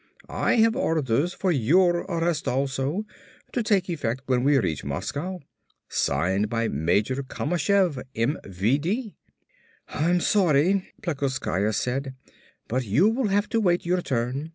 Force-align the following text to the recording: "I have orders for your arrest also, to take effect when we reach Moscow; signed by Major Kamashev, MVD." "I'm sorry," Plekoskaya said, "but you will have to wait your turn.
"I 0.27 0.55
have 0.55 0.75
orders 0.75 1.31
for 1.31 1.51
your 1.51 1.99
arrest 2.09 2.47
also, 2.47 3.05
to 3.51 3.61
take 3.61 3.87
effect 3.87 4.23
when 4.25 4.43
we 4.43 4.57
reach 4.57 4.83
Moscow; 4.83 5.41
signed 5.89 6.49
by 6.49 6.69
Major 6.69 7.21
Kamashev, 7.21 8.01
MVD." 8.15 9.13
"I'm 9.89 10.19
sorry," 10.19 10.91
Plekoskaya 11.03 11.71
said, 11.71 12.15
"but 12.67 12.83
you 12.83 13.09
will 13.09 13.27
have 13.27 13.47
to 13.49 13.59
wait 13.61 13.85
your 13.85 14.01
turn. 14.01 14.49